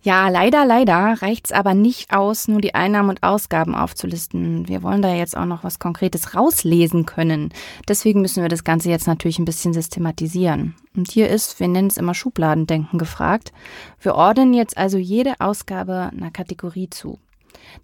Ja, 0.02 0.30
leider, 0.30 0.66
leider 0.66 1.22
reicht's 1.22 1.52
aber 1.52 1.74
nicht 1.74 2.14
aus, 2.14 2.48
nur 2.48 2.62
die 2.62 2.74
Einnahmen 2.74 3.10
und 3.10 3.24
Ausgaben 3.24 3.76
aufzulisten. 3.76 4.66
Wir 4.70 4.82
wollen 4.82 5.02
da 5.02 5.14
jetzt 5.14 5.36
auch 5.36 5.46
noch 5.46 5.66
was 5.66 5.78
Konkretes 5.78 6.36
rauslesen 6.36 7.06
können. 7.06 7.50
Deswegen 7.86 8.22
müssen 8.22 8.42
wir 8.42 8.48
das 8.48 8.64
Ganze 8.64 8.90
jetzt 8.90 9.08
natürlich 9.08 9.40
ein 9.40 9.46
bisschen 9.46 9.74
systematisieren. 9.74 10.76
Und 10.96 11.12
hier 11.12 11.28
ist, 11.28 11.60
wir 11.60 11.68
nennen 11.68 11.90
es 11.90 11.98
immer 11.98 12.14
Schubladendenken 12.14 12.98
gefragt. 12.98 13.52
Wir 14.00 14.16
ordnen 14.16 14.54
jetzt 14.54 14.78
also 14.78 14.98
jede 14.98 15.34
Ausgabe 15.40 16.12
einer 16.16 16.32
Kategorie 16.32 16.90
zu. 16.90 17.20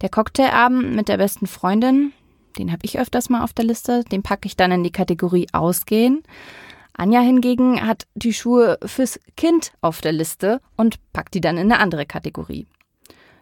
Der 0.01 0.07
Cocktailabend 0.07 0.95
mit 0.95 1.09
der 1.09 1.17
besten 1.17 1.47
Freundin, 1.47 2.13
den 2.57 2.71
habe 2.71 2.81
ich 2.83 2.99
öfters 2.99 3.29
mal 3.29 3.43
auf 3.43 3.53
der 3.53 3.65
Liste, 3.65 4.03
den 4.05 4.23
packe 4.23 4.47
ich 4.47 4.55
dann 4.55 4.71
in 4.71 4.83
die 4.83 4.91
Kategorie 4.91 5.47
Ausgehen. 5.51 6.23
Anja 6.93 7.19
hingegen 7.19 7.85
hat 7.85 8.07
die 8.15 8.33
Schuhe 8.33 8.77
fürs 8.85 9.19
Kind 9.35 9.73
auf 9.81 10.01
der 10.01 10.13
Liste 10.13 10.61
und 10.77 10.97
packt 11.13 11.33
die 11.33 11.41
dann 11.41 11.57
in 11.57 11.71
eine 11.71 11.81
andere 11.81 12.05
Kategorie. 12.05 12.67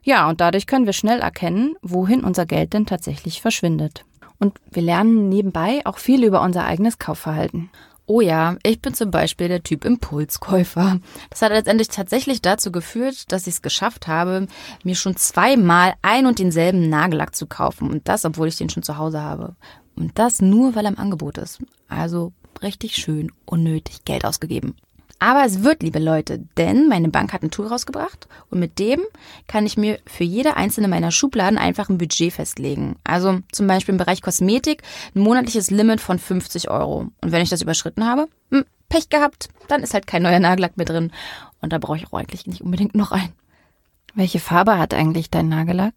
Ja, 0.02 0.28
und 0.28 0.42
dadurch 0.42 0.68
können 0.68 0.86
wir 0.86 0.94
schnell 0.94 1.20
erkennen, 1.20 1.76
wohin 1.82 2.24
unser 2.24 2.46
Geld 2.46 2.74
denn 2.74 2.86
tatsächlich 2.86 3.42
verschwindet. 3.42 4.06
Und 4.40 4.60
wir 4.70 4.82
lernen 4.82 5.30
nebenbei 5.30 5.82
auch 5.86 5.98
viel 5.98 6.24
über 6.24 6.42
unser 6.42 6.66
eigenes 6.66 7.00
Kaufverhalten. 7.00 7.70
Oh 8.06 8.20
ja, 8.20 8.58
ich 8.64 8.82
bin 8.82 8.94
zum 8.94 9.12
Beispiel 9.12 9.48
der 9.48 9.64
Typ 9.64 9.86
Impulskäufer. 9.86 11.00
Das 11.30 11.42
hat 11.42 11.52
letztendlich 11.52 11.88
tatsächlich 11.88 12.42
dazu 12.42 12.72
geführt, 12.72 13.32
dass 13.32 13.48
ich 13.48 13.56
es 13.56 13.62
geschafft 13.62 14.08
habe, 14.08 14.48
mir 14.84 14.96
schon 14.96 15.16
zweimal 15.16 15.94
ein 16.02 16.26
und 16.26 16.40
denselben 16.40 16.90
Nagellack 16.90 17.34
zu 17.34 17.48
kaufen. 17.48 17.90
Und 17.90 18.10
das, 18.10 18.26
obwohl 18.26 18.50
ich 18.50 18.58
den 18.58 18.70
schon 18.70 18.84
zu 18.84 18.98
Hause 18.98 19.22
habe. 19.22 19.56
Und 19.96 20.20
das 20.20 20.42
nur, 20.42 20.76
weil 20.76 20.86
er 20.86 20.92
im 20.92 21.00
Angebot 21.00 21.38
ist. 21.38 21.60
Also 21.88 22.34
richtig 22.62 22.96
schön 22.96 23.32
unnötig 23.46 24.04
Geld 24.04 24.26
ausgegeben. 24.26 24.76
Aber 25.20 25.46
es 25.46 25.64
wird, 25.64 25.84
liebe 25.84 26.00
Leute, 26.00 26.44
denn 26.58 26.90
meine 26.90 27.10
Bank 27.10 27.32
hat 27.32 27.44
ein 27.44 27.52
Tool 27.52 27.68
rausgebracht 27.68 28.28
und 28.50 28.60
mit 28.60 28.78
dem 28.78 29.00
kann 29.48 29.66
ich 29.66 29.78
mir 29.78 30.00
für 30.06 30.26
jede 30.26 30.58
einzelne 30.58 30.88
meiner 30.90 31.12
Schubladen 31.12 31.58
einfach 31.58 31.90
ein 31.90 31.98
Budget 31.98 32.34
festlegen. 32.34 32.98
Also 33.04 33.40
zum 33.52 33.68
Beispiel 33.68 33.94
im 33.94 33.98
Bereich 33.98 34.22
Kosmetik 34.22 34.84
ein 35.16 35.22
monatliches 35.22 35.72
Limit 35.72 36.02
von 36.02 36.20
50 36.20 36.70
Euro. 36.70 37.08
Und 37.22 37.32
wenn 37.32 37.42
ich 37.42 37.50
das 37.50 37.62
überschritten 37.62 38.06
habe, 38.06 38.28
hm, 38.52 38.66
Pech 38.90 39.10
gehabt, 39.10 39.50
dann 39.70 39.82
ist 39.82 39.94
halt 39.94 40.08
kein 40.08 40.24
neuer 40.24 40.40
Nagellack 40.40 40.78
mehr 40.78 40.86
drin. 40.86 41.12
Und 41.62 41.72
da 41.72 41.78
brauche 41.78 41.98
ich 41.98 42.08
auch 42.08 42.20
eigentlich 42.20 42.46
nicht 42.46 42.62
unbedingt 42.62 42.96
noch 42.96 43.12
einen. 43.12 43.34
Welche 44.14 44.40
Farbe 44.40 44.78
hat 44.78 44.94
eigentlich 44.94 45.32
dein 45.32 45.50
Nagellack? 45.50 45.94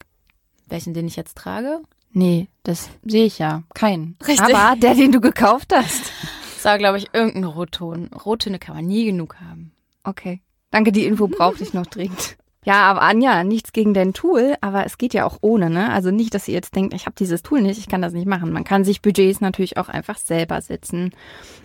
Welchen, 0.68 0.94
den 0.94 1.06
ich 1.06 1.16
jetzt 1.16 1.37
trage? 1.37 1.80
Nee, 2.12 2.49
das 2.62 2.88
sehe 3.04 3.26
ich 3.26 3.38
ja. 3.38 3.64
Keinen. 3.75 4.16
Richtig. 4.26 4.54
Aber 4.54 4.76
der, 4.76 4.94
den 4.94 5.12
du 5.12 5.20
gekauft 5.20 5.75
hast. 5.75 6.12
War, 6.66 6.78
glaube 6.78 6.99
ich, 6.99 7.14
irgendein 7.14 7.44
Rotton. 7.44 8.11
Rottöne 8.12 8.58
kann 8.58 8.75
man 8.75 8.87
nie 8.87 9.04
genug 9.04 9.37
haben. 9.37 9.70
Okay. 10.02 10.40
Danke, 10.73 10.90
die 10.90 11.06
Info 11.06 11.28
brauchte 11.28 11.62
ich 11.62 11.75
noch 11.75 11.87
dringend. 11.87 12.37
Ja, 12.64 12.90
aber 12.90 13.02
Anja, 13.02 13.44
nichts 13.44 13.73
gegen 13.73 13.94
dein 13.94 14.12
Tool, 14.12 14.56
aber 14.61 14.85
es 14.85 14.99
geht 14.99 15.14
ja 15.14 15.25
auch 15.25 15.38
ohne, 15.42 15.70
ne? 15.70 15.92
Also 15.92 16.11
nicht, 16.11 16.35
dass 16.35 16.49
ihr 16.49 16.54
jetzt 16.54 16.75
denkt, 16.75 16.92
ich 16.92 17.06
habe 17.06 17.14
dieses 17.16 17.44
Tool 17.44 17.62
nicht, 17.62 17.78
ich 17.78 17.87
kann 17.87 18.02
das 18.02 18.12
nicht 18.12 18.26
machen. 18.26 18.52
Man 18.52 18.64
kann 18.64 18.82
sich 18.82 19.00
Budgets 19.00 19.40
natürlich 19.40 19.76
auch 19.76 19.88
einfach 19.88 20.18
selber 20.18 20.61
setzen. 20.61 21.12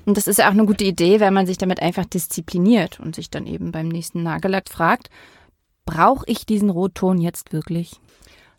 Und 0.06 0.18
das 0.18 0.28
ist 0.28 0.38
ja 0.38 0.46
auch 0.46 0.52
eine 0.52 0.68
gute 0.68 0.84
Idee, 0.84 1.20
wenn 1.20 1.34
man 1.34 1.48
sich 1.48 1.58
damit 1.58 1.82
einfach 1.82 2.06
diszipliniert 2.06 3.00
und 3.00 3.16
sich 3.16 3.32
dann 3.32 3.48
eben 3.48 3.72
beim 3.72 3.88
nächsten 3.88 4.22
Nagellack 4.22 4.70
fragt, 4.70 5.10
brauche 5.84 6.26
ich 6.28 6.46
diesen 6.46 6.70
Rotton 6.70 7.18
jetzt 7.18 7.54
wirklich? 7.54 8.00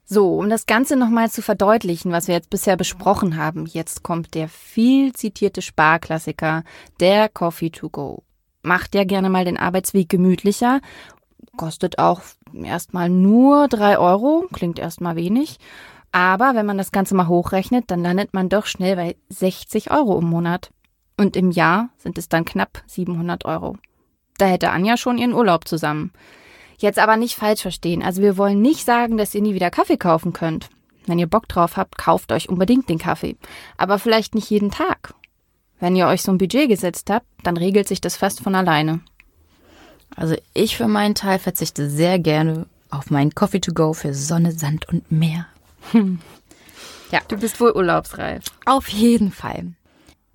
So, 0.05 0.39
um 0.39 0.51
das 0.51 0.67
Ganze 0.67 0.97
nochmal 0.97 1.31
zu 1.31 1.43
verdeutlichen, 1.43 2.13
was 2.13 2.29
wir 2.29 2.35
jetzt 2.35 2.51
bisher 2.51 2.77
besprochen 2.77 3.37
haben, 3.37 3.67
jetzt 3.67 4.03
kommt 4.03 4.35
der 4.35 4.49
viel 4.49 5.13
zitierte 5.13 5.63
Sparklassiker, 5.63 6.65
der 7.01 7.29
Coffee 7.29 7.71
to 7.71 7.89
go. 7.89 8.23
Macht 8.63 8.95
ja 8.95 9.05
gerne 9.05 9.31
mal 9.31 9.45
den 9.45 9.57
Arbeitsweg 9.57 10.09
gemütlicher, 10.09 10.81
kostet 11.57 11.99
auch 11.99 12.21
erstmal 12.53 13.09
nur 13.09 13.69
drei 13.69 13.99
Euro, 13.99 14.47
klingt 14.53 14.79
erstmal 14.79 15.17
wenig. 15.17 15.59
Aber 16.13 16.55
wenn 16.55 16.67
man 16.67 16.79
das 16.79 16.93
Ganze 16.93 17.15
mal 17.15 17.29
hochrechnet, 17.29 17.91
dann 17.91 18.03
landet 18.03 18.35
man 18.35 18.51
doch 18.51 18.67
schnell 18.67 18.97
bei 18.97 19.17
60 19.31 19.91
Euro 19.91 20.19
im 20.19 20.27
Monat. 20.27 20.71
Und 21.17 21.37
im 21.37 21.51
Jahr 21.51 21.89
sind 21.97 22.19
es 22.19 22.29
dann 22.29 22.45
knapp 22.45 22.83
700 22.87 23.45
Euro. 23.47 23.77
Da 24.39 24.47
hätte 24.47 24.71
Anja 24.71 24.97
schon 24.97 25.19
ihren 25.19 25.35
Urlaub 25.35 25.67
zusammen. 25.67 26.13
Jetzt 26.83 26.99
aber 26.99 27.17
nicht 27.17 27.37
falsch 27.37 27.63
verstehen. 27.63 28.03
Also 28.03 28.23
wir 28.23 28.37
wollen 28.37 28.61
nicht 28.61 28.85
sagen, 28.85 29.17
dass 29.17 29.35
ihr 29.35 29.41
nie 29.41 29.55
wieder 29.55 29.71
Kaffee 29.71 29.97
kaufen 29.97 30.33
könnt. 30.33 30.69
Wenn 31.07 31.21
ihr 31.21 31.29
Bock 31.29 31.49
drauf 31.49 31.77
habt, 31.77 31.97
kauft 31.97 32.33
euch 32.33 32.49
unbedingt 32.49 32.89
den 32.89 32.99
Kaffee. 32.99 33.37
Aber 33.77 34.01
vielleicht 34.01 34.35
nicht 34.35 34.51
jeden 34.51 34.73
Tag. 34.73 35.15
Wenn 35.79 35.95
ihr 35.95 36.09
euch 36.09 36.23
so 36.23 36.33
ein 36.33 36.39
Budget 36.39 36.69
gesetzt 36.69 37.09
habt, 37.09 37.27
dann 37.45 37.57
regelt 37.57 37.87
sich 37.87 38.01
das 38.01 38.17
fast 38.17 38.41
von 38.41 38.57
alleine. 38.57 39.01
Also 40.15 40.35
ich 40.55 40.77
für 40.77 40.89
meinen 40.89 41.15
Teil 41.15 41.39
verzichte 41.39 41.89
sehr 41.89 42.19
gerne 42.19 42.67
auf 42.91 43.11
meinen 43.11 43.35
Coffee 43.35 43.61
to 43.61 43.73
go 43.73 43.93
für 43.93 44.13
Sonne, 44.13 44.53
Sand 44.53 44.89
und 44.89 45.11
Meer. 45.11 45.47
Ja, 47.13 47.21
du 47.29 47.37
bist 47.37 47.61
wohl 47.61 47.73
urlaubsreif. 47.73 48.45
Auf 48.67 48.89
jeden 48.89 49.31
Fall. 49.31 49.73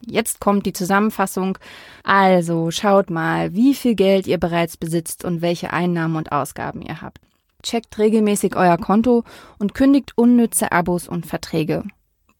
Jetzt 0.05 0.39
kommt 0.39 0.65
die 0.65 0.73
Zusammenfassung. 0.73 1.57
Also 2.03 2.71
schaut 2.71 3.09
mal, 3.09 3.53
wie 3.53 3.73
viel 3.73 3.95
Geld 3.95 4.27
ihr 4.27 4.37
bereits 4.37 4.77
besitzt 4.77 5.25
und 5.25 5.41
welche 5.41 5.73
Einnahmen 5.73 6.15
und 6.15 6.31
Ausgaben 6.31 6.81
ihr 6.81 7.01
habt. 7.01 7.19
Checkt 7.63 7.97
regelmäßig 7.97 8.55
euer 8.55 8.77
Konto 8.77 9.23
und 9.57 9.73
kündigt 9.73 10.13
unnütze 10.15 10.71
Abos 10.71 11.07
und 11.07 11.25
Verträge. 11.25 11.83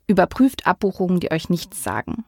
Überprüft 0.08 0.68
Abbuchungen, 0.68 1.20
die 1.20 1.32
euch 1.32 1.50
nichts 1.50 1.84
sagen. 1.84 2.24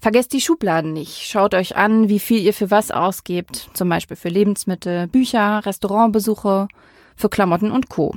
Vergesst 0.00 0.32
die 0.32 0.40
Schubladen 0.40 0.92
nicht. 0.92 1.22
Schaut 1.22 1.54
euch 1.54 1.76
an, 1.76 2.08
wie 2.08 2.18
viel 2.18 2.40
ihr 2.40 2.52
für 2.52 2.70
was 2.70 2.90
ausgebt, 2.90 3.70
zum 3.74 3.88
Beispiel 3.88 4.16
für 4.16 4.28
Lebensmittel, 4.28 5.06
Bücher, 5.06 5.64
Restaurantbesuche, 5.64 6.68
für 7.16 7.28
Klamotten 7.28 7.70
und 7.70 7.88
Co. 7.88 8.16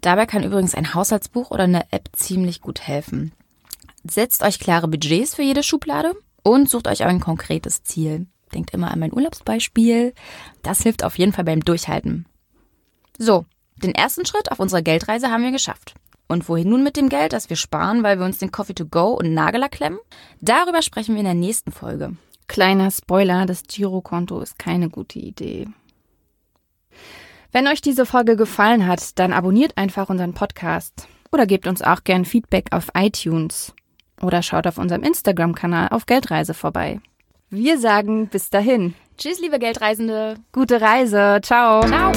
Dabei 0.00 0.26
kann 0.26 0.44
übrigens 0.44 0.74
ein 0.74 0.94
Haushaltsbuch 0.94 1.50
oder 1.50 1.64
eine 1.64 1.90
App 1.92 2.10
ziemlich 2.12 2.60
gut 2.60 2.80
helfen. 2.82 3.32
Setzt 4.08 4.42
euch 4.42 4.58
klare 4.58 4.86
Budgets 4.86 5.34
für 5.34 5.42
jede 5.42 5.62
Schublade 5.62 6.12
und 6.42 6.68
sucht 6.68 6.88
euch 6.88 7.04
ein 7.04 7.20
konkretes 7.20 7.82
Ziel. 7.82 8.26
Denkt 8.52 8.72
immer 8.72 8.90
an 8.90 8.98
mein 8.98 9.12
Urlaubsbeispiel. 9.12 10.12
Das 10.62 10.82
hilft 10.82 11.02
auf 11.04 11.18
jeden 11.18 11.32
Fall 11.32 11.44
beim 11.44 11.60
Durchhalten. 11.60 12.26
So, 13.18 13.46
den 13.76 13.94
ersten 13.94 14.26
Schritt 14.26 14.52
auf 14.52 14.60
unserer 14.60 14.82
Geldreise 14.82 15.30
haben 15.30 15.42
wir 15.42 15.52
geschafft. 15.52 15.94
Und 16.28 16.48
wohin 16.48 16.68
nun 16.68 16.82
mit 16.82 16.96
dem 16.96 17.08
Geld, 17.08 17.32
das 17.32 17.48
wir 17.48 17.56
sparen, 17.56 18.02
weil 18.02 18.18
wir 18.18 18.26
uns 18.26 18.38
den 18.38 18.50
Coffee 18.50 18.74
to 18.74 18.86
go 18.86 19.12
und 19.12 19.34
Nagellack 19.34 19.72
klemmen? 19.72 19.98
Darüber 20.40 20.82
sprechen 20.82 21.14
wir 21.14 21.20
in 21.20 21.26
der 21.26 21.34
nächsten 21.34 21.72
Folge. 21.72 22.16
Kleiner 22.46 22.90
Spoiler, 22.90 23.46
das 23.46 23.62
Girokonto 23.62 24.40
ist 24.40 24.58
keine 24.58 24.90
gute 24.90 25.18
Idee. 25.18 25.66
Wenn 27.52 27.68
euch 27.68 27.80
diese 27.80 28.04
Folge 28.04 28.36
gefallen 28.36 28.86
hat, 28.86 29.18
dann 29.18 29.32
abonniert 29.32 29.76
einfach 29.76 30.10
unseren 30.10 30.34
Podcast 30.34 31.08
oder 31.32 31.46
gebt 31.46 31.66
uns 31.66 31.82
auch 31.82 32.04
gern 32.04 32.24
Feedback 32.24 32.66
auf 32.72 32.88
iTunes 32.94 33.72
oder 34.24 34.42
schaut 34.42 34.66
auf 34.66 34.78
unserem 34.78 35.02
Instagram-Kanal 35.02 35.88
auf 35.90 36.06
Geldreise 36.06 36.54
vorbei. 36.54 37.00
Wir 37.50 37.78
sagen 37.78 38.28
bis 38.28 38.50
dahin. 38.50 38.94
Tschüss, 39.16 39.40
liebe 39.40 39.58
Geldreisende. 39.58 40.36
Gute 40.52 40.80
Reise. 40.80 41.38
Ciao. 41.42 41.86
Ciao. 41.86 42.12